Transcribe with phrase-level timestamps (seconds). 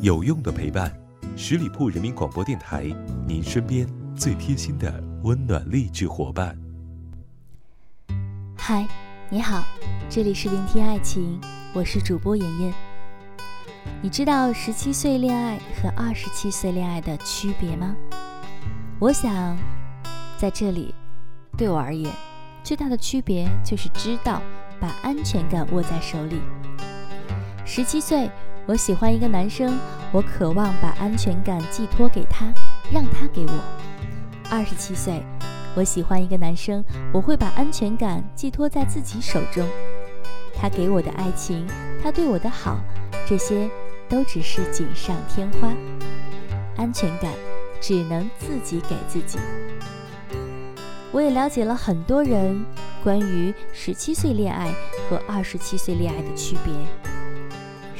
[0.00, 0.92] 有用的陪伴，
[1.36, 2.84] 十里铺人民广播电台，
[3.26, 6.56] 您身边最贴心的温暖励志伙伴。
[8.56, 8.86] 嗨，
[9.30, 9.64] 你好，
[10.08, 11.40] 这里是聆听爱情，
[11.72, 12.74] 我是主播妍妍。
[14.02, 17.96] 你知道十七岁恋爱和二十七岁恋爱的区别吗？
[18.98, 19.56] 我想，
[20.38, 20.94] 在这里，
[21.56, 22.12] 对我而言，
[22.62, 24.42] 最大的区别就是知道
[24.78, 26.40] 把安全感握在手里。
[27.64, 28.30] 十七岁。
[28.66, 29.78] 我喜欢一个男生，
[30.10, 32.46] 我渴望把安全感寄托给他，
[32.90, 33.52] 让他给我。
[34.50, 35.22] 二十七岁，
[35.76, 39.68] 我喜欢一个男生，我会把安全感寄托在自己手中。
[40.56, 41.66] 他给我的爱情，
[42.02, 42.78] 他对我的好，
[43.26, 43.68] 这些
[44.08, 45.70] 都只是锦上添花。
[46.76, 47.30] 安全感
[47.82, 49.38] 只能自己给自己。
[51.12, 52.64] 我也了解了很多人
[53.02, 54.72] 关于十七岁恋爱
[55.08, 56.72] 和二十七岁恋爱的区别。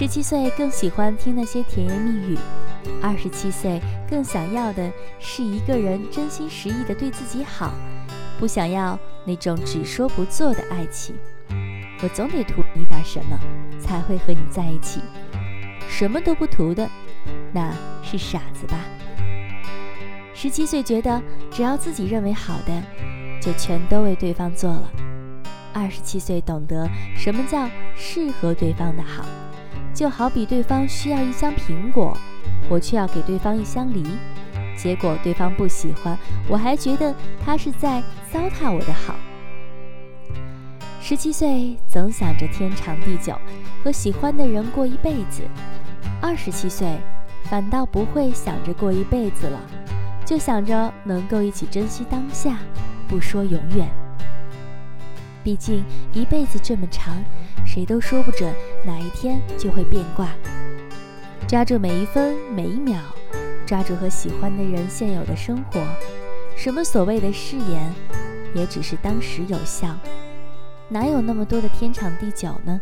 [0.00, 2.38] 十七岁更喜欢听那些甜言蜜语，
[3.02, 7.74] 二十七岁更想要的是一个人真心实意的对自己好，
[8.38, 11.14] 不想要那种只说不做的爱情。
[12.02, 13.38] 我总得图你点什么，
[13.78, 15.02] 才会和你在一起。
[15.86, 16.88] 什么都不图的，
[17.52, 17.70] 那
[18.02, 18.78] 是傻子吧？
[20.32, 22.82] 十七岁觉得只要自己认为好的，
[23.38, 24.90] 就全都为对方做了。
[25.74, 29.26] 二十七岁懂得什么叫适合对方的好。
[29.92, 32.16] 就好比对方需要一箱苹果，
[32.68, 34.04] 我却要给对方一箱梨，
[34.76, 36.16] 结果对方不喜欢，
[36.48, 38.02] 我还觉得他是在
[38.32, 39.14] 糟蹋我的好。
[41.02, 43.34] 十七岁总想着天长地久，
[43.82, 45.42] 和喜欢的人过一辈子；
[46.20, 46.96] 二十七岁
[47.44, 49.58] 反倒不会想着过一辈子了，
[50.24, 52.58] 就想着能够一起珍惜当下，
[53.08, 53.88] 不说永远。
[55.42, 57.16] 毕竟一辈子这么长。
[57.66, 58.52] 谁都说不准
[58.84, 60.28] 哪一天就会变卦，
[61.46, 62.98] 抓住每一分每一秒，
[63.64, 65.80] 抓住和喜欢的人现有的生活，
[66.56, 67.94] 什么所谓的誓言，
[68.54, 69.96] 也只是当时有效，
[70.88, 72.80] 哪有那么多的天长地久呢？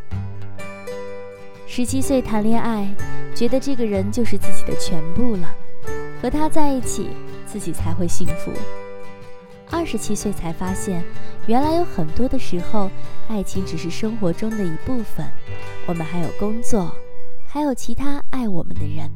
[1.67, 2.89] 十七岁谈恋爱，
[3.35, 5.55] 觉得这个人就是自己的全部了，
[6.23, 7.11] 和他在一起，
[7.45, 8.51] 自己才会幸福。
[9.71, 11.05] 二十七岁才发现，
[11.47, 12.91] 原来有很多的时候，
[13.29, 15.27] 爱情只是生活中的一部分。
[15.87, 16.91] 我们还有工作，
[17.47, 19.11] 还有其他爱我们的人。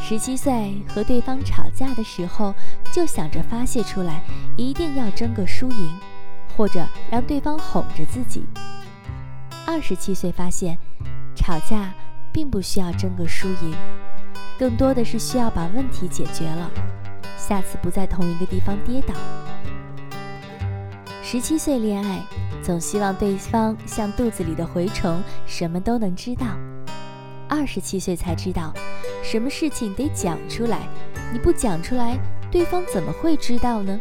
[0.00, 2.54] 十七岁和对方吵架的时候，
[2.90, 4.22] 就想着发泄出来，
[4.56, 5.98] 一定要争个输赢，
[6.56, 8.46] 或者让对方哄着自己。
[9.66, 10.78] 二十七岁发现，
[11.36, 11.92] 吵架
[12.32, 13.74] 并不需要争个输赢，
[14.58, 16.70] 更多的是需要把问题解决了。
[17.38, 19.14] 下次不在同一个地方跌倒。
[21.22, 22.22] 十七岁恋爱，
[22.62, 26.46] 总希望对方像肚子里的蛔虫，什么都能知道。
[27.48, 28.72] 二十七岁才知道，
[29.22, 30.88] 什么事情得讲出来，
[31.32, 32.18] 你不讲出来，
[32.50, 33.98] 对方怎么会知道呢？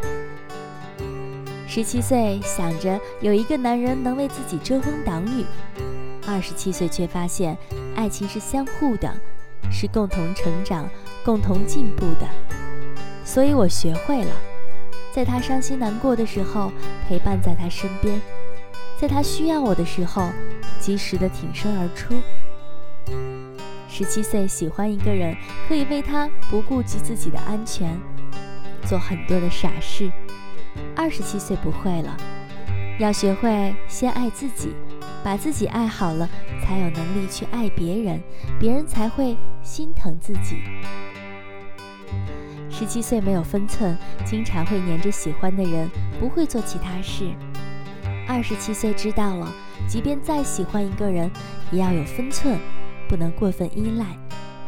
[1.67, 5.45] 十七岁想着有一个男人能为自己遮风挡雨，
[6.25, 7.57] 二十七岁却发现，
[7.95, 9.13] 爱情是相互的，
[9.69, 10.89] 是共同成长、
[11.25, 12.66] 共同进步的。
[13.27, 14.31] 所以我学会了，
[15.11, 16.71] 在他伤心难过的时候
[17.09, 18.21] 陪伴在他身边，
[18.97, 20.29] 在他需要我的时候
[20.79, 22.15] 及时的挺身而出。
[23.89, 25.35] 十七岁喜欢一个人，
[25.67, 27.99] 可以为他不顾及自己的安全，
[28.85, 30.09] 做很多的傻事。
[30.95, 32.15] 二十七岁不会了，
[32.97, 34.73] 要学会先爱自己，
[35.21, 36.29] 把自己爱好了，
[36.63, 38.21] 才有能力去爱别人，
[38.57, 40.61] 别人才会心疼自己。
[42.77, 45.89] 十七岁没有分寸，经常会黏着喜欢的人，
[46.19, 47.33] 不会做其他事。
[48.27, 49.51] 二十七岁知道了，
[49.89, 51.31] 即便再喜欢一个人，
[51.71, 52.59] 也要有分寸，
[53.09, 54.05] 不能过分依赖，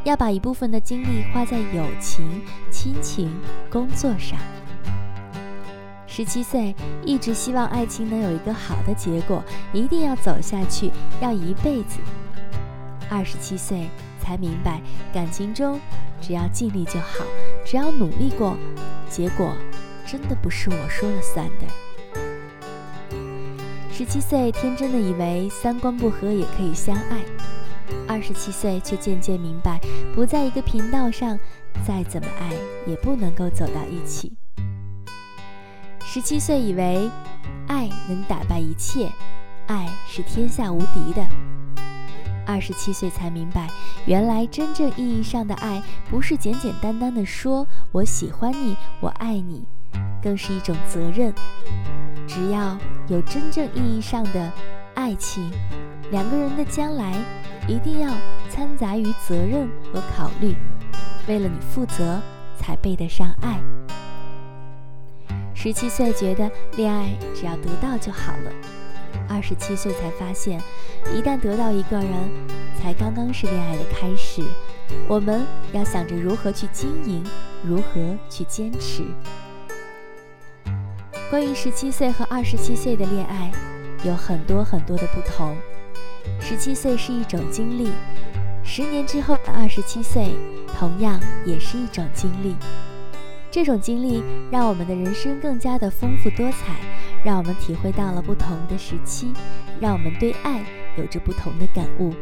[0.06, 3.32] 要把一部分的精力花在友情、亲情、
[3.70, 4.40] 工作上。
[6.08, 6.76] 十七岁
[7.06, 10.90] 一直希望爱情能有一个好的结果，一定要走下去，
[11.22, 12.00] 要一辈子。
[13.08, 13.88] 二十七岁
[14.20, 14.82] 才明白，
[15.14, 15.80] 感情中。
[16.22, 17.24] 只要尽力就好，
[17.70, 18.58] 只要努力过，
[19.08, 19.56] 结果
[20.04, 23.16] 真的不是我说了算的。
[23.92, 27.24] 十七岁天真的以为三观不合也可以相爱，
[28.08, 29.80] 二十七岁却渐渐明白，
[30.16, 31.38] 不在一个频道上，
[31.86, 32.52] 再怎么爱
[32.88, 34.34] 也不能够走到一起。
[36.04, 37.08] 十七岁以为
[37.68, 39.12] 爱能打败一切，
[39.68, 41.24] 爱是天下无敌的。
[42.50, 43.68] 二十七岁才明白，
[44.08, 45.80] 原来真正意义上的爱
[46.10, 49.64] 不是简简单单的说“我喜欢你，我爱你”，
[50.20, 51.32] 更是一种责任。
[52.28, 52.76] 只要
[53.08, 54.52] 有真正意义上的
[54.96, 55.52] 爱情，
[56.10, 57.24] 两个人的将来
[57.68, 58.12] 一定要
[58.50, 60.56] 掺杂于责任和考虑，
[61.28, 62.20] 为了你负责
[62.58, 63.62] 才配得上爱。
[65.54, 68.52] 十七岁觉得恋爱只要得到就好了，
[69.30, 70.60] 二十七岁才发现，
[71.16, 72.12] 一旦得到一个人，
[72.82, 74.44] 才刚刚是恋爱的开始。
[75.08, 77.24] 我们要想着如何去经营，
[77.64, 79.04] 如何去坚持。
[81.30, 83.52] 关于十七岁和二十七岁的恋爱，
[84.04, 85.56] 有很多很多的不同。
[86.40, 87.92] 十七岁是一种经历，
[88.64, 90.32] 十年之后的二十七岁，
[90.76, 92.56] 同样也是一种经历。
[93.52, 96.76] 这种经历让我们的人生更加的丰富多彩，
[97.24, 99.32] 让我们体会到了不同的时期，
[99.80, 100.64] 让我们对爱
[100.98, 102.14] 有着不同的感悟。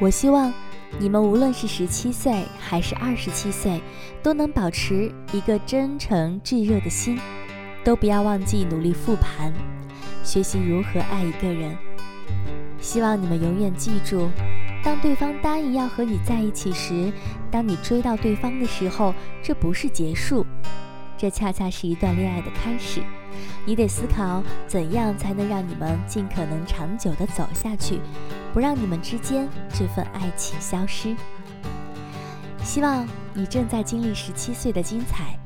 [0.00, 0.52] 我希望
[0.98, 3.80] 你们无论是十七岁还是二十七岁，
[4.22, 7.18] 都能保持一个真诚炙热的心，
[7.84, 9.52] 都不要忘记努力复盘，
[10.24, 11.76] 学习如何爱一个人。
[12.80, 14.30] 希望你们永远记住。
[14.82, 17.12] 当对方答应要和你在一起时，
[17.50, 20.46] 当你追到对方的时候，这不是结束，
[21.20, 23.02] 这恰恰是一段恋爱的开始。
[23.66, 28.00] 你得思考怎样才能让你们尽可能长久地走下去，
[28.54, 31.14] 不让你们之间这份爱情消失。
[32.64, 35.38] 希望你正在经历十七岁的精彩，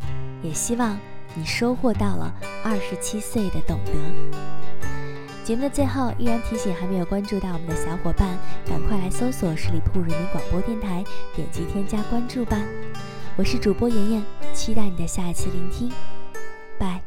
[0.44, 0.96] 也希望
[1.34, 2.32] 你收获到了
[2.64, 3.92] 二十七岁的懂得。
[5.42, 11.02] 节目的最后，依然提醒还没有关注到我们的小伙伴，赶快来搜索十里铺人民广播电台，
[11.34, 12.62] 点击添加关注吧。
[13.36, 15.90] 我是主播妍妍，期待你的下一次聆听。
[16.78, 17.02] 拜。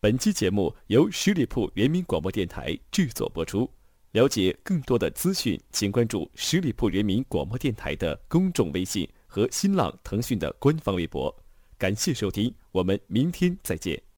[0.00, 3.70] 本期节目由十里铺人民广播电台制作播出。
[4.10, 11.32] 了解更多的资讯，请关注十里铺人民广播电台的公众微信和新浪、腾讯的官方微博。
[11.78, 14.06] 感谢收听，我们明天再见。